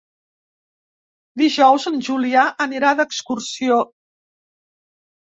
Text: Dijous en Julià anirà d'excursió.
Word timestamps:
Dijous 1.41 1.85
en 1.91 1.99
Julià 2.07 2.45
anirà 2.67 2.95
d'excursió. 3.01 3.79